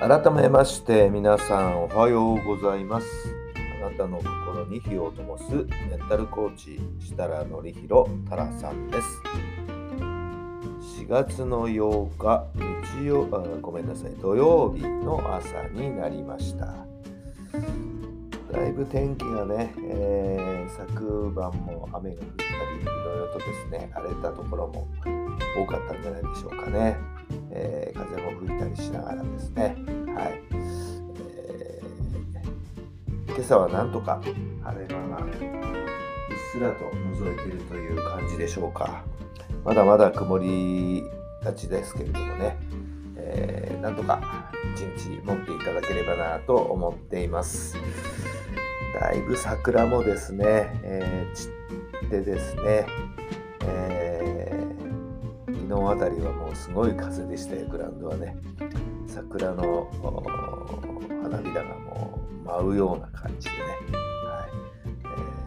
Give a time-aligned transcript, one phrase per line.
[0.00, 3.06] 改めまして皆さんおはようございます。
[3.82, 9.06] あなたの心に火を灯すメンタルコーチ設楽範弘太良さんです。
[11.02, 12.46] 4月の8日
[12.96, 16.74] 日曜あごめんなさい土曜日の朝になりました。
[18.50, 24.88] だいぶ天気がね、えー、昨晩も雨が降ったりいろいろとですね荒れたところも
[25.56, 26.96] 多かったんじゃないでしょうかね、
[27.50, 29.89] えー、風も吹いたりしながらですね。
[33.40, 34.20] 今朝はなんとか
[34.62, 35.32] 晴れ間がうっ
[36.52, 39.02] すらと覗いているという感じでしょうか。
[39.64, 41.02] まだまだ曇り
[41.42, 42.58] がちですけれどもね、
[43.16, 47.78] えー、なんとか一日持っていただければなと思っています。
[49.00, 51.48] だいぶ桜もですね、えー、散
[52.08, 52.86] ってですね、
[53.64, 58.36] えー、昨日あたりはもうすごい風でしたよ、グラウンドはね。
[59.06, 59.88] 桜の
[61.30, 63.62] 花びらがもう舞うような感じでね、
[64.26, 64.50] はい。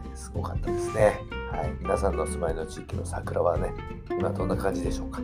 [0.06, 1.76] えー、すごかったですね、はい。
[1.80, 3.74] 皆さんの住まいの地域の桜はね、
[4.10, 5.20] 今どんな感じでしょうか。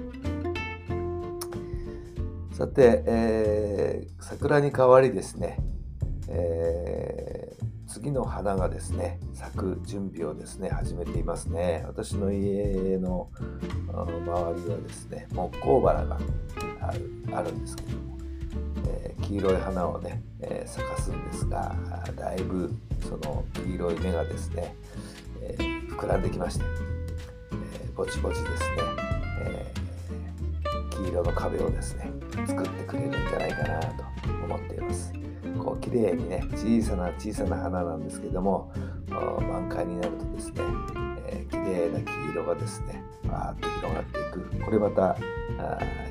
[2.53, 5.57] さて、えー、桜に代わりですね、
[6.29, 11.83] えー、次の花がですね咲く準備をですね始めていますね。
[11.87, 13.31] 私の家の
[13.89, 16.19] 周りはですね木工バラが
[16.83, 18.10] あるあるんですけども。
[19.03, 21.75] えー、黄色い花をね、えー、咲かすんですが
[22.17, 22.73] だいぶ
[23.03, 24.75] その黄色い芽がですね、
[25.43, 26.65] えー、膨らんできまして、
[27.53, 28.83] えぼちぼちですね、
[29.43, 29.73] え
[30.91, 32.11] 黄色の壁をですね
[32.47, 34.05] 作ってくれるんじゃないかなと
[34.45, 35.13] 思っています。
[35.59, 38.73] こう綺麗にね小さな小さな花なんですけども
[39.11, 40.63] 満開になるとですね、
[41.27, 44.65] えー、綺麗な黄色がですねわーっと広がっていく。
[44.65, 45.17] これまたあ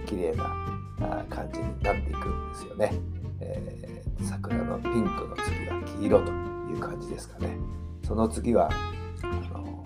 [0.05, 0.68] 綺麗な
[1.29, 2.91] 感じになっていくんですよね。
[3.41, 7.57] えー、桜のピンクの次は黄色という感じですかね。
[8.05, 8.69] その次は
[9.23, 9.25] あ
[9.57, 9.83] の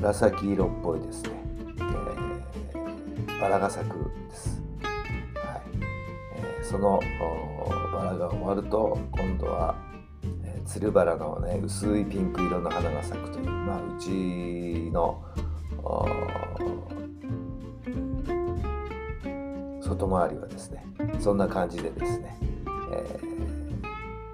[0.00, 1.30] 紫色っぽいですね、
[1.76, 3.94] えー、バラが咲く
[4.28, 4.62] です。
[5.34, 5.62] はい
[6.36, 7.00] えー、その
[7.92, 9.74] バラが終わると今度は、
[10.44, 15.22] え、つるバラの、ね、薄いピンク色の花が咲くという、まあ、うちの
[19.98, 20.84] 外回りはですね
[21.18, 22.38] そんな感じでですね、
[22.92, 23.18] え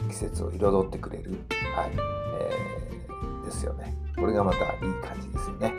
[0.02, 1.30] ー、季節を彩ってくれる、
[1.74, 1.90] はい
[2.38, 4.68] えー、ですよねこれがまたいい
[5.02, 5.74] 感じですよね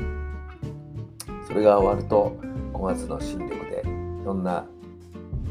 [1.47, 2.35] それが終わると
[2.73, 4.65] 5月の新緑でいろんな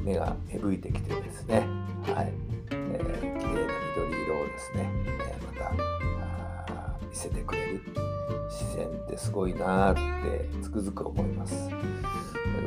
[0.03, 1.61] 芽が芽吹いてきてですね、
[2.03, 2.33] はい
[2.71, 7.81] えー、綺麗な緑色をですね、えー、また見せてくれる
[8.51, 10.01] 自然ってすごいなって
[10.61, 11.71] つくづく思います。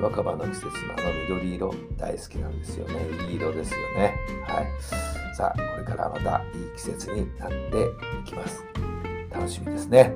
[0.01, 2.95] 若葉の季節のあの緑色大好きなんですよね。
[3.29, 4.15] いい色ですよね。
[4.45, 4.67] はい。
[5.35, 8.63] さあ、これからまたいい季節になっていきます。
[9.31, 10.15] 楽しみですね。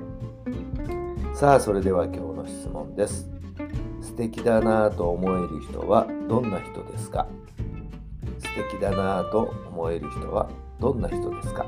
[1.33, 3.29] さあ、それでは今日の質問です。
[4.01, 7.27] 素敵だなぁと思える人はどんな人ですか？
[8.39, 10.49] 素敵だなぁと思える人は
[10.79, 11.65] どんな人ですか？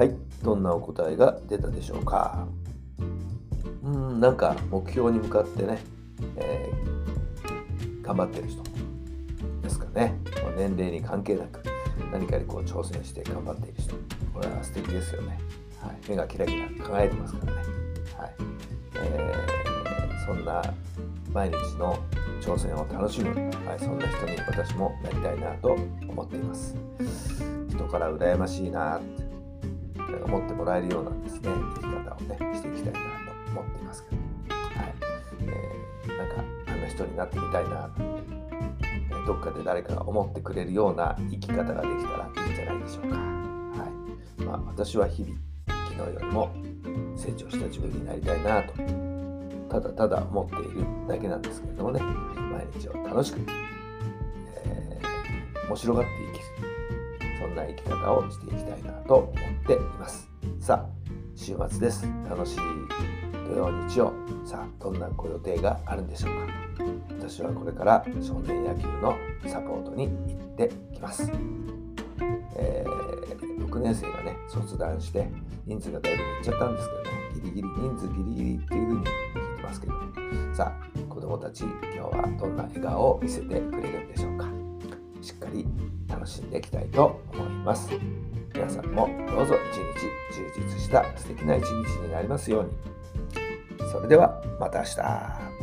[0.00, 0.16] はい。
[0.42, 2.48] どんなお答えが出たでしょうか？
[3.84, 5.78] うんなんか目標に向かってね、
[6.36, 8.62] えー、頑張ってる人
[9.62, 10.18] ですかね。
[10.56, 11.62] 年齢に関係なく
[12.10, 13.94] 何かにこう挑戦して頑張っている人。
[14.32, 15.38] これは素敵ですよね、
[15.82, 17.58] はい、目がキラキラ輝いてますからね、
[18.16, 18.34] はい。
[18.94, 20.62] えー、そんな
[21.34, 21.98] 毎日の
[22.40, 23.34] 挑戦を楽しむ、
[23.66, 25.76] はい、そんな人に私もなりたいなと
[26.08, 26.74] 思っています。
[27.68, 29.29] 人から羨ましいなって。
[30.16, 31.50] 思ってもらえるようなですね。
[31.74, 34.22] 生き方をねしていきたいなと思っていますけど、
[34.56, 34.94] はい。
[35.42, 36.34] えー、なんか
[36.68, 37.90] あんな人になってみたいな、
[39.26, 43.16] どっかで誰かが思ってくれるような生き方ができたらいいんじゃないでしょうか。
[43.16, 43.22] は
[44.38, 44.42] い。
[44.42, 45.34] まあ、私は日々
[45.66, 46.50] 昨日よりも
[47.16, 48.72] 成長した自分になりたいなと
[49.68, 52.00] ただただ思っているだけなんですけれどもね。
[52.00, 53.38] 毎日を楽しく、
[54.64, 56.69] えー、面白がって生きる。
[57.40, 59.34] そんな生き方をしていきたいなと思っ
[59.66, 60.28] ています。
[60.60, 61.00] さあ
[61.34, 62.06] 週末です。
[62.28, 62.56] 楽しい
[63.48, 64.12] 土曜日曜。
[64.44, 66.84] さあどんなご予定があるんでしょうか。
[67.18, 69.16] 私はこれから少年野球の
[69.46, 71.30] サポートに行ってきます、
[72.56, 75.28] えー、6年生がね卒団して
[75.66, 77.10] 人数がだいぶ減っちゃったんですけどね。
[77.34, 79.92] ギリギリ人数ギリギリっていうふうに聞いてますけど。
[80.54, 84.19] さあ子どもたち今日はどんな笑顔を見せてくれるんでしょうか。
[85.22, 85.66] しっかり
[86.08, 87.90] 楽しんでいきたいと思います。
[88.54, 91.70] 皆さんもどうぞ一日充実した素敵な一日
[92.02, 92.70] になりますように。
[93.92, 95.60] それではまた明日。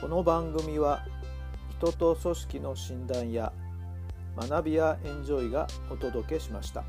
[0.00, 1.04] この番組は
[1.78, 3.52] 人と組織の診断や
[4.36, 6.84] 学びやエンジョイがお届けしました。